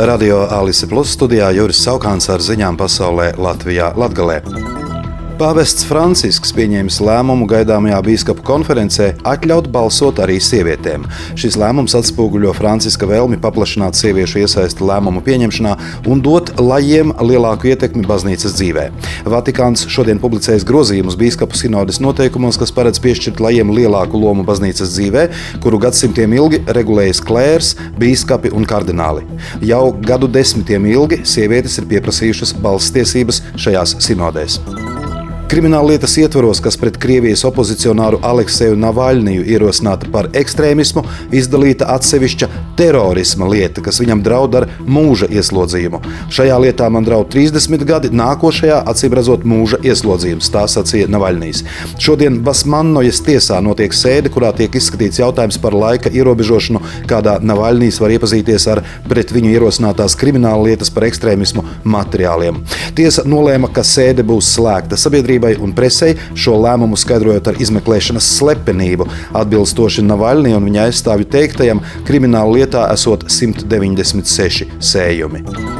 Radio 0.00 0.46
Alise 0.48 0.86
Plus 0.88 1.12
studijā 1.12 1.50
Juris 1.52 1.82
Saukāns 1.84 2.30
ar 2.32 2.40
ziņām 2.40 2.80
pasaulē 2.80 3.34
Latvijā 3.36 3.92
Latgalē. 4.00 4.79
Pāvests 5.40 5.86
Francisks 5.88 6.50
pieņēmis 6.52 6.98
lēmumu 7.00 7.46
gaidāmajā 7.48 7.96
biskupu 8.04 8.42
konferencē 8.44 9.06
atļaut 9.24 9.70
balsot 9.72 10.18
arī 10.20 10.34
sievietēm. 10.36 11.06
Šis 11.40 11.56
lēmums 11.56 11.94
atspoguļo 11.96 12.52
Franciska 12.58 13.08
vēlmi 13.08 13.38
paplašināt 13.40 13.96
sieviešu 13.96 14.42
iesaisti 14.42 14.84
lēmumu 14.84 15.22
pieņemšanā 15.24 15.72
un 16.12 16.20
dot 16.20 16.52
lajiem 16.60 17.14
lielāku 17.24 17.70
ietekmi 17.72 18.04
baznīcas 18.10 18.58
dzīvē. 18.58 18.84
Vatikāns 19.32 19.86
šodien 19.88 20.20
publicēs 20.20 20.68
grozījumus 20.68 21.16
biskupu 21.16 21.56
sinodes 21.56 22.02
noteikumos, 22.04 22.60
kas 22.60 22.76
paredz 22.76 23.00
piešķirt 23.00 23.40
lajiem 23.40 23.72
lielāku 23.72 24.20
lomu 24.20 24.44
baznīcas 24.44 24.92
dzīvē, 24.92 25.24
kuru 25.64 25.80
gadsimtiem 25.86 26.36
ilgi 26.36 26.60
regulējas 26.68 27.24
klērs, 27.24 27.72
biskupi 27.96 28.52
un 28.52 28.68
kardināli. 28.68 29.24
Jau 29.64 29.86
gadu 30.04 30.28
desmitiem 30.28 30.92
ilgi 30.92 31.24
sievietes 31.24 31.80
ir 31.80 31.88
pieprasījušas 31.96 32.58
balss 32.60 32.92
tiesības 32.92 33.40
šajās 33.56 34.02
sinodēs. 34.04 34.60
Krimināla 35.50 35.88
lietas 35.90 36.12
ietvaros, 36.14 36.60
kas 36.62 36.76
pret 36.78 36.94
Krievijas 37.02 37.40
opozicionāru 37.48 38.20
Alekseju 38.22 38.76
Navaļniju 38.78 39.42
ierosināta 39.50 40.06
par 40.14 40.28
ekstrēmismu, 40.38 41.02
izdalīta 41.34 41.88
atsevišķa 41.90 42.46
terorisma 42.78 43.48
lieta, 43.50 43.82
kas 43.82 43.98
viņam 43.98 44.22
draud 44.22 44.54
ar 44.60 44.68
mūža 44.86 45.26
ieslodzījumu. 45.34 45.98
Šajā 46.30 46.58
lietā 46.62 46.86
man 46.94 47.02
draud 47.08 47.32
30 47.34 47.82
gadi, 47.88 48.12
nākošajā 48.14 48.76
acīm 48.92 49.16
redzot 49.18 49.42
mūža 49.42 49.80
ieslodzījums, 49.90 50.52
tā 50.54 50.62
sacīja 50.70 51.08
Navaļnijas. 51.10 51.64
Šodien 51.98 52.38
Basmannojas 52.46 53.18
tiesā 53.26 53.58
notiek 53.58 53.90
sēde, 53.90 54.30
kurā 54.30 54.52
tiek 54.54 54.78
izskatīts 54.78 55.18
jautājums 55.18 55.58
par 55.58 55.74
laika 55.74 56.14
ierobežošanu, 56.14 56.84
kādā 57.10 57.40
Navaļnijas 57.42 57.98
var 58.04 58.14
iepazīties 58.14 58.68
ar 58.70 58.84
pret 59.10 59.34
viņu 59.34 59.50
ierosinātās 59.56 60.14
krimināla 60.22 60.70
lietas 60.70 60.94
par 60.94 61.10
ekstrēmismu 61.10 61.66
materiāliem. 61.82 62.62
Tiesa 62.94 63.26
nolēma, 63.26 63.74
ka 63.74 63.82
sēde 63.82 64.22
būs 64.30 64.54
slēgta 64.54 64.94
sabiedrībai 64.94 65.39
sabiedrībai 65.40 65.62
un 65.62 65.74
presei, 65.74 66.16
šo 66.34 66.58
lēmumu 66.60 66.98
skaidrojot 66.98 67.48
ar 67.48 67.60
izmeklēšanas 67.60 68.30
slepenību. 68.38 69.08
Atbilstoši 69.34 70.04
Navaļnī 70.06 70.54
un 70.56 70.64
viņa 70.68 70.88
aizstāvju 70.88 71.30
teiktajam, 71.30 71.82
krimināla 72.06 72.60
lietā 72.60 72.88
esot 72.92 73.28
196 73.28 74.68
sējumi. 74.80 75.79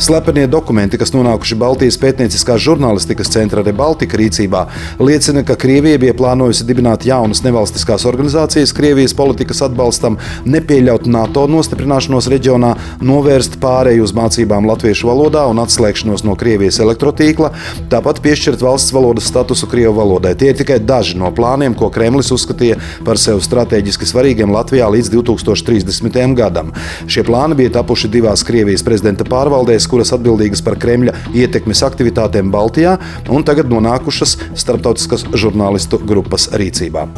Slepenie 0.00 0.46
dokumenti, 0.48 0.96
kas 0.96 1.10
nonākuši 1.12 1.58
Baltijas 1.60 1.98
pētnieciskās 2.00 2.62
žurnālistikas 2.64 3.28
centra 3.34 3.60
Rebaltika 3.60 4.16
rīcībā, 4.16 4.62
liecina, 4.96 5.42
ka 5.44 5.58
Krievija 5.60 5.98
bija 6.00 6.14
plānojusi 6.16 6.64
dibināt 6.64 7.04
jaunas 7.04 7.42
nevalstiskās 7.44 8.06
organizācijas 8.08 8.72
Krievijas 8.72 9.12
politikas 9.18 9.60
atbalstam, 9.66 10.16
nepieļaut 10.48 11.04
NATO 11.04 11.42
nostiprināšanos 11.52 12.30
reģionā, 12.32 12.70
novērst 13.04 13.58
pārēju 13.60 14.06
uz 14.06 14.14
mācībām 14.16 14.70
latviešu 14.70 15.10
valodā 15.10 15.42
un 15.52 15.60
atslēgšanos 15.60 16.24
no 16.24 16.38
Krievijas 16.40 16.80
elektrotīkla, 16.80 17.52
tāpat 17.92 18.22
piešķirt 18.24 18.64
valsts 18.64 18.96
valodas 18.96 19.28
statusu 19.28 19.68
Krievu 19.68 19.98
valodai. 20.00 20.32
Tie 20.32 20.54
ir 20.54 20.58
tikai 20.62 20.80
daži 20.80 21.20
no 21.20 21.28
plāniem, 21.28 21.76
ko 21.76 21.92
Kremlis 21.92 22.32
uzskatīja 22.32 22.80
par 23.04 23.20
sev 23.20 23.44
strateģiski 23.44 24.08
svarīgiem 24.08 24.56
Latvijā 24.56 24.88
līdz 24.96 25.12
2030. 25.18 26.18
gadam. 26.40 26.72
Šie 27.04 27.28
plāni 27.28 27.60
bija 27.60 27.76
tapuši 27.82 28.08
divās 28.16 28.48
Krievijas 28.48 28.86
prezidenta 28.86 29.28
pārvaldēs, 29.28 29.89
kuras 29.90 30.14
atbildīgas 30.16 30.64
par 30.66 30.78
Kremļa 30.80 31.16
ietekmes 31.36 31.84
aktivitātēm 31.86 32.52
Baltijā 32.54 32.96
un 33.30 33.46
tagad 33.46 33.70
nonākušas 33.72 34.38
starptautiskas 34.58 35.26
žurnālistu 35.34 36.02
grupas 36.06 36.50
rīcībā. 36.54 37.08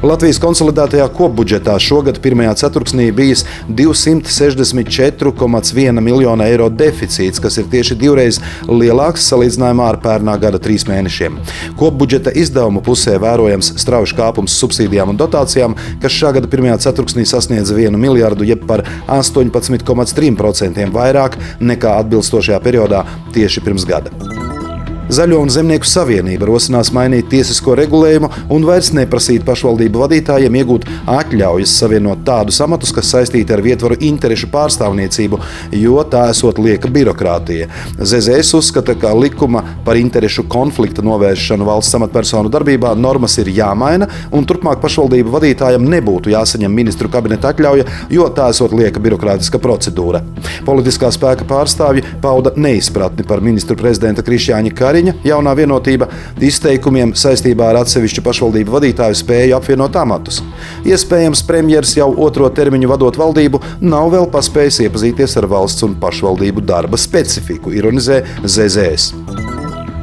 Latvijas 0.00 0.38
konsolidētajā 0.40 1.10
kopbudžetā 1.12 1.74
šogad 1.76 2.16
pirmajā 2.24 2.54
ceturksnī 2.62 3.10
bijis 3.12 3.44
264,1 3.76 6.00
miljona 6.00 6.48
eiro 6.48 6.72
deficīts, 6.72 7.36
kas 7.44 7.60
ir 7.60 7.68
tieši 7.68 8.00
divreiz 8.00 8.40
lielāks 8.64 9.28
salīdzinājumā 9.28 9.84
ar 9.92 10.00
pērnā 10.00 10.40
gada 10.40 10.56
trīs 10.62 10.88
mēnešiem. 10.88 11.36
Kopbudžeta 11.76 12.32
izdevumu 12.32 12.80
pusē 12.86 13.18
vērojams 13.20 13.76
strauji 13.82 14.16
kāpums 14.16 14.56
subsīdijām 14.62 15.12
un 15.12 15.20
dotācijām, 15.20 15.76
kas 16.00 16.16
šā 16.16 16.32
gada 16.38 16.48
pirmajā 16.48 16.80
ceturksnī 16.86 17.24
sasniedza 17.28 17.76
1 17.76 17.92
miljardu, 18.00 18.48
jeb 18.48 18.64
par 18.70 18.80
18,3% 19.04 20.88
vairāk 20.96 21.36
nekā 21.60 22.00
atbilstošajā 22.06 22.56
periodā 22.64 23.04
tieši 23.36 23.60
pirms 23.68 23.84
gada. 23.84 24.08
Zaļo 25.10 25.40
un 25.42 25.50
Zemnieku 25.50 25.88
savienība 25.90 26.46
rosinās 26.46 26.92
mainīt 26.94 27.26
tiesisko 27.32 27.72
regulējumu 27.80 28.28
un 28.54 28.62
vairs 28.62 28.92
neprasīt 28.94 29.42
pašvaldību 29.42 30.04
vadītājiem 30.04 30.58
iegūt 30.60 30.84
atļaujas 31.10 31.72
savienot 31.80 32.20
tādus 32.28 32.60
amatus, 32.62 32.92
kas 32.94 33.10
saistīti 33.10 33.50
ar 33.50 33.58
vietvaru 33.64 33.96
interešu 34.06 34.46
pārstāvniecību, 34.52 35.40
jo 35.74 36.04
tā 36.12 36.28
esot 36.30 36.60
lieka 36.62 36.86
birokrātija. 36.94 37.66
ZZS 37.98 38.54
uzskata, 38.60 38.94
ka 38.94 39.10
likuma 39.18 39.64
par 39.82 39.98
interešu 39.98 40.44
konflikta 40.52 41.02
novēršanu 41.02 41.66
valsts 41.66 41.98
amatpersonu 41.98 42.52
darbībā 42.54 42.94
normas 42.94 43.34
ir 43.42 43.50
jāmaina, 43.56 44.06
un 44.30 44.46
turpmāk 44.46 44.78
pašvaldību 44.84 45.34
vadītājiem 45.34 45.90
nebūtu 45.90 46.30
jāsaņem 46.36 46.78
ministru 46.82 47.10
kabineta 47.10 47.50
atļauja, 47.50 47.88
jo 48.14 48.28
tā 48.38 48.52
esot 48.54 48.78
lieka 48.78 49.02
birokrātiska 49.02 49.58
procedūra. 49.58 50.22
Politiskā 50.70 51.10
spēka 51.10 51.50
pārstāvji 51.50 52.06
pauda 52.22 52.54
neizpratni 52.54 53.26
par 53.26 53.42
ministru 53.42 53.74
prezidenta 53.80 54.22
Krišjāņa 54.22 54.74
Kari 54.78 54.99
Kariņa 55.00 55.14
jaunā 55.24 55.54
vienotība 55.56 56.08
izteikumiem 56.44 57.14
saistībā 57.16 57.70
ar 57.70 57.78
atsevišķu 57.80 58.24
pašvaldību 58.26 58.74
vadītāju 58.74 59.16
spēju 59.16 59.56
apvienot 59.56 59.96
amatus. 59.96 60.42
Iespējams, 60.84 61.40
premjerministrs 61.48 61.96
jau 61.96 62.10
otro 62.26 62.50
termiņu 62.52 62.90
vadot 62.92 63.16
valdību 63.20 63.62
nav 63.80 64.12
vēl 64.12 64.28
paspējis 64.34 64.82
iepazīties 64.84 65.38
ar 65.40 65.48
valsts 65.48 65.88
un 65.88 65.96
pašvaldību 66.02 66.66
darba 66.68 67.00
specifiku, 67.00 67.72
ironizē 67.72 68.20
ZZS. 68.44 69.29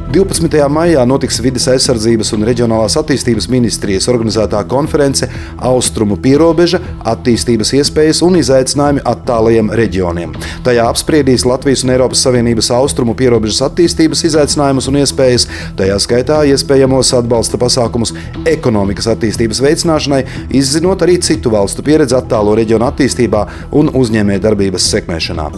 12. 0.08 0.70
maijā 0.72 1.02
notiks 1.04 1.42
Vides 1.44 1.66
aizsardzības 1.68 2.30
un 2.38 2.46
reģionālās 2.48 2.96
attīstības 2.96 3.50
ministrijas 3.52 4.06
organizētā 4.08 4.62
konference 4.72 5.28
Austrumu 5.68 6.16
pierobeža, 6.24 6.80
attīstības 7.12 7.74
iespējas 7.76 8.22
un 8.24 8.38
izaicinājumi 8.40 9.04
attālajiem 9.12 9.74
reģioniem. 9.76 10.32
Tajā 10.64 10.86
apspriedīs 10.88 11.44
Latvijas 11.50 11.84
un 11.84 11.92
Eiropas 11.98 12.24
Savienības 12.24 12.72
austrumu 12.78 13.18
pierobežas 13.20 13.66
attīstības 13.68 14.24
izaicinājumus 14.32 14.88
un 14.88 15.02
iespējas, 15.02 15.50
tajā 15.82 16.00
skaitā 16.06 16.40
iespējamos 16.54 17.12
atbalsta 17.20 17.60
pasākumus 17.60 18.16
ekonomikas 18.48 19.12
attīstības 19.12 19.60
veicināšanai, 19.66 20.22
izzinot 20.56 21.04
arī 21.04 21.20
citu 21.20 21.52
valstu 21.52 21.84
pieredzi 21.84 22.16
attālo 22.16 22.56
reģionu 22.56 22.88
attīstībā 22.88 23.44
un 23.76 23.92
uzņēmējdarbības 23.92 24.90
sekmēšanā. 24.96 25.52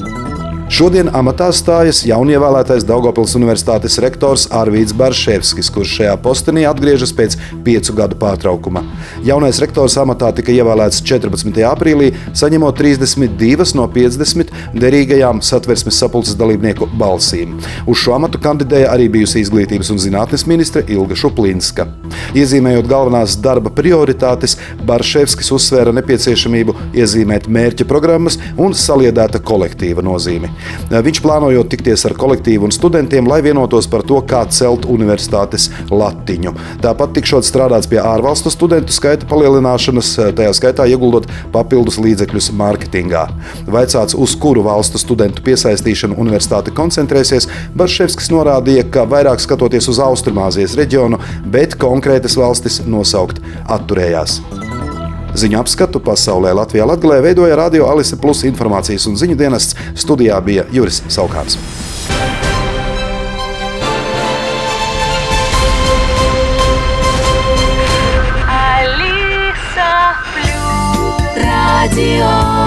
Šodien 0.69 1.07
amatā 1.17 1.47
stājas 1.49 2.03
jaunievēlētais 2.05 2.83
Daugopils 2.85 3.31
Universitātes 3.33 3.95
rektors 4.03 4.43
Arvīts 4.53 4.93
Barševskis, 4.93 5.71
kurš 5.73 5.95
šajā 5.97 6.11
postenī 6.21 6.67
atgriežas 6.69 7.09
pēc 7.17 7.39
piecu 7.65 7.95
gadu 7.97 8.13
pārtraukuma. 8.21 8.83
Jaunais 9.25 9.57
rektors 9.63 9.95
amatā 9.97 10.29
tika 10.37 10.53
ievēlēts 10.53 11.01
14. 11.01 11.57
aprīlī, 11.65 12.11
saņemot 12.37 12.77
32 12.77 13.65
no 13.79 13.87
50 13.95 14.53
derīgajām 14.77 15.41
satversmes 15.41 15.97
sapulces 16.03 16.37
dalībnieku 16.37 16.91
balsīm. 17.01 17.57
Uz 17.89 18.03
šo 18.03 18.13
amatu 18.19 18.37
kandidēja 18.43 18.93
arī 18.93 19.09
bijusi 19.17 19.41
izglītības 19.41 19.89
un 19.89 20.03
zinātnes 20.05 20.45
ministre 20.45 20.85
Ilga 20.85 21.17
Šuplinska. 21.17 21.87
Iezīmējot 22.37 22.85
galvenās 22.93 23.39
darba 23.41 23.73
prioritātes, 23.73 24.59
Barševskis 24.85 25.49
uzsvēra 25.57 25.97
nepieciešamību 25.97 26.77
iezīmēt 26.93 27.49
mērķa 27.49 27.89
programmas 27.89 28.37
un 28.53 28.77
saliedēta 28.77 29.41
kolektīva 29.41 30.05
nozīmi. 30.05 30.58
Viņš 30.89 31.21
plānojot 31.23 31.69
tikties 31.71 32.05
ar 32.09 32.15
kolektīvu 32.19 32.67
un 32.67 32.73
studentiem, 32.73 33.27
lai 33.29 33.41
vienotos 33.45 33.87
par 33.89 34.03
to, 34.07 34.19
kā 34.25 34.41
celt 34.53 34.87
universitātes 34.89 35.69
latiņu. 35.91 36.53
Tāpat 36.83 37.15
tikšot 37.17 37.47
strādāts 37.47 37.89
pie 37.89 37.99
ārvalstu 38.01 38.51
studentu 38.53 38.95
skaita 38.95 39.27
palielināšanas, 39.29 40.11
tajā 40.37 40.53
skaitā 40.57 40.87
ieguldot 40.89 41.29
papildus 41.53 41.99
līdzekļus 42.01 42.51
mārketingā. 42.59 43.25
Vaicāts, 43.69 44.17
uz 44.17 44.35
kuru 44.39 44.65
valstu 44.67 45.01
studentu 45.01 45.45
piesaistīšanu 45.45 46.17
universitāte 46.19 46.73
koncentrēsies, 46.75 47.49
Barševskis 47.79 48.31
norādīja, 48.33 48.87
ka 48.93 49.05
vairāk 49.09 49.43
skatoties 49.43 49.89
uz 49.91 50.01
Austrumāzijas 50.03 50.77
reģionu, 50.79 51.21
bet 51.45 51.77
konkrētas 51.79 52.37
valstis 52.39 52.81
nosaukt 52.85 53.43
atturējās. 53.69 54.39
Ziņu 55.39 55.55
apskatu 55.61 56.01
pasaulē 56.03 56.51
Latvijā 56.51 56.83
Latvijā 56.83 57.21
veidoja 57.23 57.55
Radio 57.55 57.85
Alise 57.87 58.17
Plus 58.19 58.43
informācijas 58.49 59.05
un 59.07 59.15
ziņu 59.15 59.37
dienests. 59.39 59.77
Studijā 59.95 60.35
bija 60.43 60.67
Juris 60.73 60.99
Saukāns. 61.07 61.55
Radio 71.39 72.58